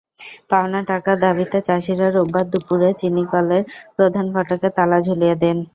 [0.49, 3.63] পাওনা টাকার দাবিতে চাষিরা রোববার দুপুরে চিনিকলের
[3.95, 5.57] প্রধান ফটকে তালা ঝুলিয়ে দেন।